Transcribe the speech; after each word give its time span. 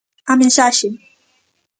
A 0.31 0.33
mensaxe. 0.41 0.87